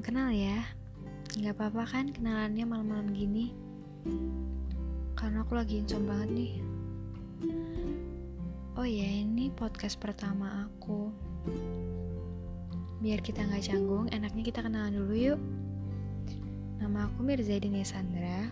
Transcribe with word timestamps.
kenal 0.00 0.32
ya. 0.32 0.64
Gak 1.36 1.52
apa-apa 1.52 1.84
kan 1.84 2.08
kenalannya 2.08 2.64
malam-malam 2.64 3.12
gini? 3.12 3.52
Karena 5.12 5.44
aku 5.44 5.52
lagi 5.52 5.84
insomnia 5.84 6.16
banget 6.16 6.30
nih. 6.32 6.54
Oh 8.72 8.88
ya, 8.88 9.04
ini 9.04 9.52
podcast 9.52 10.00
pertama 10.00 10.64
aku. 10.64 11.12
Biar 13.04 13.20
kita 13.20 13.44
nggak 13.44 13.68
canggung, 13.68 14.08
enaknya 14.16 14.48
kita 14.48 14.64
kenalan 14.64 14.96
dulu 14.96 15.12
yuk. 15.12 15.40
Nama 16.80 17.12
aku 17.12 17.20
Mirzadin 17.20 17.76
Sandra. 17.84 18.48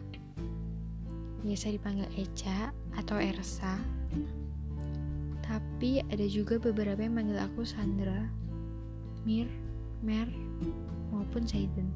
Biasa 1.40 1.72
dipanggil 1.72 2.04
Eca 2.20 2.68
atau 3.00 3.16
Ersa. 3.16 3.80
Tapi 5.40 6.04
ada 6.04 6.26
juga 6.28 6.60
beberapa 6.60 7.00
yang 7.00 7.16
manggil 7.16 7.40
aku 7.40 7.64
Sandra, 7.64 8.28
Mir, 9.24 9.48
Mer, 10.04 10.28
maupun 11.08 11.48
Saiden. 11.48 11.88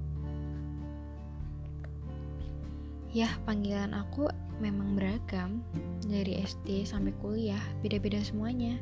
Ya, 3.13 3.29
panggilan 3.45 3.93
aku 3.93 4.33
memang 4.65 4.97
beragam, 4.97 5.61
dari 6.09 6.41
SD 6.41 6.89
sampai 6.89 7.13
kuliah, 7.21 7.61
beda-beda 7.85 8.25
semuanya. 8.25 8.81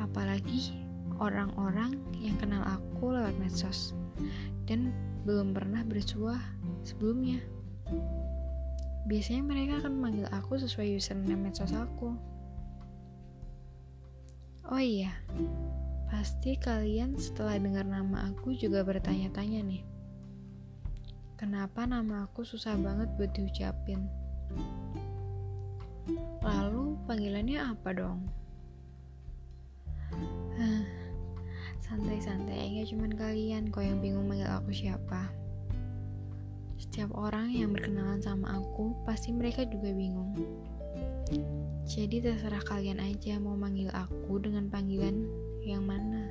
Apalagi 0.00 0.72
orang-orang 1.20 2.00
yang 2.18 2.34
kenal 2.40 2.64
aku 2.64 3.14
lewat 3.14 3.36
medsos 3.36 3.92
dan 4.64 4.90
belum 5.28 5.52
pernah 5.52 5.84
bersuah 5.84 6.40
sebelumnya. 6.82 7.38
Biasanya 9.04 9.44
mereka 9.44 9.84
akan 9.84 10.00
memanggil 10.00 10.26
aku 10.32 10.56
sesuai 10.56 10.96
username 10.96 11.52
medsos 11.52 11.76
aku. 11.76 12.16
Oh 14.64 14.80
iya, 14.80 15.12
pasti 16.14 16.54
kalian 16.54 17.18
setelah 17.18 17.58
dengar 17.58 17.82
nama 17.82 18.30
aku 18.30 18.54
juga 18.54 18.86
bertanya-tanya 18.86 19.66
nih. 19.66 19.82
Kenapa 21.34 21.90
nama 21.90 22.30
aku 22.30 22.46
susah 22.46 22.78
banget 22.78 23.10
buat 23.18 23.34
diucapin? 23.34 24.06
Lalu 26.38 26.94
panggilannya 27.10 27.58
apa 27.58 27.90
dong? 27.98 28.30
Santai-santai, 31.82 32.78
gak 32.78 32.94
cuman 32.94 33.12
kalian 33.18 33.74
kok 33.74 33.82
yang 33.82 33.98
bingung 33.98 34.30
manggil 34.30 34.46
aku 34.54 34.70
siapa. 34.70 35.34
Setiap 36.78 37.10
orang 37.18 37.50
yang 37.50 37.74
berkenalan 37.74 38.22
sama 38.22 38.62
aku, 38.62 38.94
pasti 39.02 39.34
mereka 39.34 39.66
juga 39.66 39.90
bingung. 39.90 40.30
Jadi 41.84 42.24
terserah 42.24 42.64
kalian 42.64 42.96
aja 42.96 43.36
mau 43.36 43.52
manggil 43.60 43.92
aku 43.92 44.40
dengan 44.40 44.72
panggilan 44.72 45.28
yang 45.60 45.84
mana. 45.84 46.24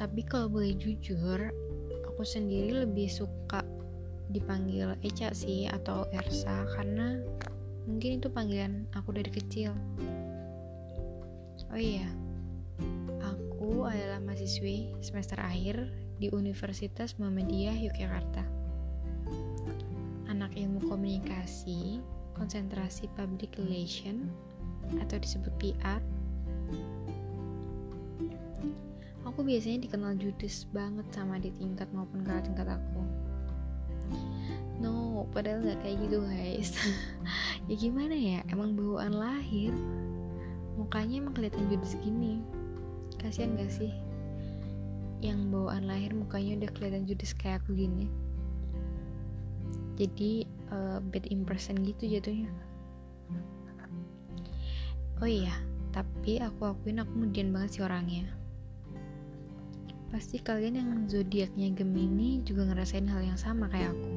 Tapi 0.00 0.24
kalau 0.24 0.48
boleh 0.48 0.72
jujur, 0.80 1.52
aku 2.08 2.22
sendiri 2.24 2.88
lebih 2.88 3.04
suka 3.12 3.60
dipanggil 4.32 4.96
Eca 5.04 5.36
sih 5.36 5.68
atau 5.68 6.08
Ersa 6.08 6.64
karena 6.72 7.20
mungkin 7.84 8.16
itu 8.16 8.32
panggilan 8.32 8.88
aku 8.96 9.12
dari 9.12 9.28
kecil. 9.28 9.76
Oh 11.68 11.76
iya, 11.76 12.08
aku 13.20 13.84
adalah 13.84 14.24
mahasiswi 14.24 14.96
semester 15.04 15.36
akhir 15.36 15.92
di 16.16 16.32
Universitas 16.32 17.20
Muhammadiyah 17.20 17.76
Yogyakarta 17.76 18.59
anak 20.50 20.66
ilmu 20.66 20.82
komunikasi, 20.90 22.02
konsentrasi 22.34 23.06
public 23.14 23.54
relation 23.54 24.26
atau 24.98 25.14
disebut 25.22 25.54
PR. 25.62 26.02
Aku 29.22 29.46
biasanya 29.46 29.86
dikenal 29.86 30.18
judes 30.18 30.66
banget 30.74 31.06
sama 31.14 31.38
di 31.38 31.54
tingkat 31.54 31.86
maupun 31.94 32.26
kakak 32.26 32.50
tingkat 32.50 32.66
aku. 32.66 33.02
No, 34.82 35.22
padahal 35.30 35.62
nggak 35.62 35.86
kayak 35.86 36.02
gitu 36.02 36.18
guys. 36.18 36.74
ya 37.70 37.74
gimana 37.78 38.18
ya, 38.18 38.42
emang 38.50 38.74
bawaan 38.74 39.14
lahir. 39.14 39.70
Mukanya 40.74 41.22
emang 41.22 41.38
kelihatan 41.38 41.70
judes 41.70 41.94
gini. 42.02 42.42
Kasian 43.22 43.54
gak 43.54 43.70
sih? 43.70 43.94
Yang 45.22 45.46
bawaan 45.54 45.86
lahir 45.86 46.10
mukanya 46.10 46.66
udah 46.66 46.70
kelihatan 46.74 47.06
judes 47.06 47.38
kayak 47.38 47.62
aku 47.62 47.78
gini 47.78 48.10
jadi 50.00 50.48
uh, 50.72 50.98
bad 51.04 51.28
impression 51.28 51.76
gitu 51.84 52.08
jatuhnya. 52.08 52.48
Oh 55.20 55.28
iya 55.28 55.52
tapi 55.90 56.38
aku 56.38 56.70
akuin 56.70 57.02
aku 57.02 57.10
kemudian 57.12 57.50
banget 57.50 57.78
sih 57.78 57.82
orangnya. 57.82 58.30
Pasti 60.10 60.42
kalian 60.42 60.74
yang 60.74 60.90
zodiaknya 61.06 61.70
Gemini 61.74 62.42
juga 62.42 62.66
ngerasain 62.66 63.06
hal 63.06 63.22
yang 63.22 63.38
sama 63.38 63.70
kayak 63.70 63.94
aku. 63.94 64.10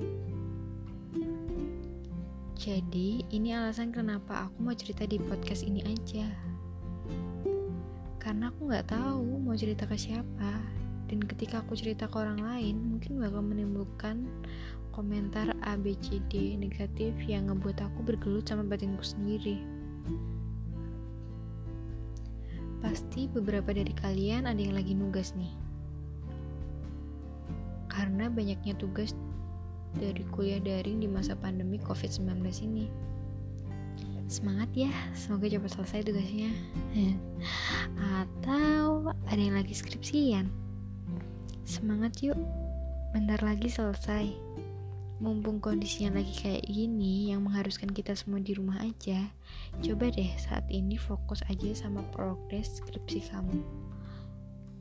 Jadi 2.57 3.27
ini 3.33 3.51
alasan 3.51 3.91
kenapa 3.91 4.47
aku 4.49 4.57
mau 4.63 4.73
cerita 4.77 5.03
di 5.05 5.19
podcast 5.19 5.65
ini 5.65 5.81
aja. 5.85 6.29
Karena 8.21 8.49
aku 8.49 8.69
nggak 8.71 8.87
tahu 8.93 9.43
mau 9.43 9.53
cerita 9.57 9.85
ke 9.85 9.97
siapa. 9.97 10.61
Dan 11.09 11.19
ketika 11.29 11.61
aku 11.61 11.77
cerita 11.77 12.09
ke 12.09 12.15
orang 12.17 12.41
lain 12.41 12.97
mungkin 12.97 13.21
bakal 13.21 13.45
menimbulkan 13.45 14.25
komentar 14.93 15.49
ABCD 15.65 16.53
negatif 16.55 17.17
yang 17.25 17.49
ngebuat 17.49 17.81
aku 17.81 17.99
bergelut 18.05 18.45
sama 18.45 18.61
batinku 18.61 19.01
sendiri. 19.01 19.57
Pasti 22.79 23.25
beberapa 23.25 23.73
dari 23.73 23.89
kalian 23.89 24.45
ada 24.45 24.61
yang 24.61 24.77
lagi 24.77 24.93
nugas 24.93 25.33
nih. 25.33 25.49
Karena 27.89 28.29
banyaknya 28.29 28.77
tugas 28.77 29.17
dari 29.97 30.21
kuliah 30.29 30.61
daring 30.61 31.01
di 31.01 31.09
masa 31.09 31.33
pandemi 31.33 31.81
COVID-19 31.81 32.45
ini. 32.69 32.85
Semangat 34.29 34.69
ya, 34.77 34.93
semoga 35.17 35.49
cepat 35.49 35.73
selesai 35.73 36.05
tugasnya. 36.05 36.49
Atau 38.21 39.09
ada 39.09 39.41
yang 39.41 39.57
lagi 39.57 39.73
skripsian. 39.73 40.49
Semangat 41.65 42.17
yuk, 42.21 42.37
bentar 43.13 43.39
lagi 43.45 43.69
selesai 43.69 44.53
mumpung 45.23 45.63
kondisinya 45.63 46.19
lagi 46.19 46.35
kayak 46.35 46.67
gini 46.67 47.31
yang 47.31 47.47
mengharuskan 47.47 47.87
kita 47.87 48.11
semua 48.11 48.43
di 48.43 48.51
rumah 48.59 48.83
aja, 48.83 49.31
coba 49.79 50.11
deh 50.11 50.27
saat 50.35 50.67
ini 50.67 50.99
fokus 50.99 51.39
aja 51.47 51.71
sama 51.71 52.03
progres 52.11 52.83
skripsi 52.83 53.31
kamu. 53.31 53.63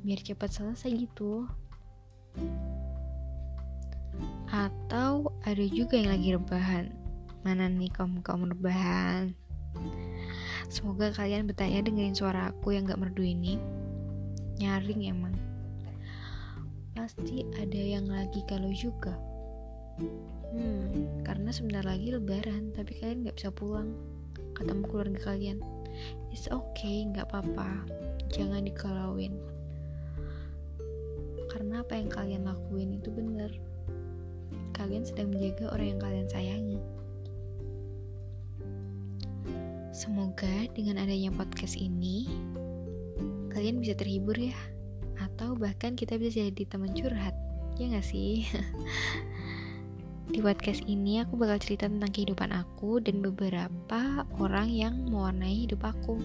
Biar 0.02 0.18
cepat 0.18 0.50
selesai 0.50 0.90
gitu. 0.98 1.46
Atau 4.50 5.30
ada 5.46 5.64
juga 5.70 5.94
yang 5.94 6.10
lagi 6.10 6.34
rebahan. 6.34 6.90
Mana 7.46 7.70
nih 7.70 7.94
kamu 7.94 8.26
kamu 8.26 8.50
rebahan? 8.58 9.38
Semoga 10.66 11.14
kalian 11.14 11.46
bertanya 11.46 11.86
dengerin 11.86 12.18
suara 12.18 12.50
aku 12.50 12.74
yang 12.74 12.90
gak 12.90 12.98
merdu 12.98 13.22
ini. 13.22 13.62
Nyaring 14.58 15.06
emang. 15.06 15.38
Pasti 16.98 17.46
ada 17.54 17.78
yang 17.78 18.10
lagi 18.10 18.42
kalau 18.50 18.74
juga. 18.74 19.14
Hmm, 20.52 21.24
karena 21.24 21.48
sebentar 21.48 21.84
lagi 21.86 22.12
lebaran, 22.12 22.76
tapi 22.76 22.92
kalian 23.00 23.24
nggak 23.24 23.36
bisa 23.40 23.48
pulang 23.48 23.96
ketemu 24.52 24.84
keluarga 24.84 25.20
kalian. 25.32 25.58
It's 26.28 26.48
okay, 26.48 27.08
nggak 27.08 27.28
apa-apa. 27.32 27.88
Jangan 28.32 28.64
dikalauin. 28.64 29.36
Karena 31.48 31.84
apa 31.84 31.96
yang 31.96 32.08
kalian 32.08 32.44
lakuin 32.48 32.96
itu 33.00 33.08
benar. 33.12 33.52
Kalian 34.72 35.04
sedang 35.04 35.32
menjaga 35.32 35.72
orang 35.72 35.96
yang 35.96 36.00
kalian 36.00 36.28
sayangi. 36.28 36.80
Semoga 39.92 40.68
dengan 40.72 40.96
adanya 40.96 41.28
podcast 41.28 41.76
ini, 41.76 42.24
kalian 43.52 43.80
bisa 43.84 43.92
terhibur 43.92 44.36
ya. 44.36 44.56
Atau 45.20 45.56
bahkan 45.56 45.92
kita 45.92 46.16
bisa 46.16 46.44
jadi 46.48 46.64
teman 46.64 46.96
curhat. 46.96 47.36
Ya 47.76 47.92
gak 47.92 48.04
sih? 48.04 48.48
Di 50.32 50.40
podcast 50.40 50.88
ini 50.88 51.20
aku 51.20 51.36
bakal 51.36 51.60
cerita 51.60 51.84
tentang 51.84 52.08
kehidupan 52.08 52.56
aku 52.56 53.04
dan 53.04 53.20
beberapa 53.20 54.24
orang 54.40 54.72
yang 54.72 54.94
mewarnai 55.12 55.68
hidup 55.68 55.84
aku. 55.84 56.16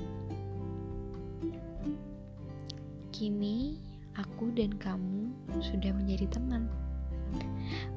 Kini 3.11 3.75
aku 4.15 4.55
dan 4.55 4.79
kamu 4.79 5.27
sudah 5.59 5.91
menjadi 5.91 6.23
teman 6.31 6.71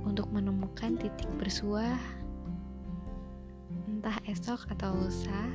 untuk 0.02 0.26
menemukan 0.34 0.98
titik 0.98 1.30
bersuah 1.38 2.02
entah 3.86 4.18
esok 4.26 4.66
atau 4.74 4.90
lusa. 4.98 5.46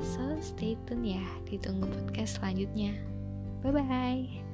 So 0.00 0.24
stay 0.40 0.80
tune 0.88 1.04
ya, 1.04 1.26
ditunggu 1.44 1.84
podcast 1.84 2.40
selanjutnya. 2.40 2.96
Bye 3.60 3.76
bye. 3.76 4.47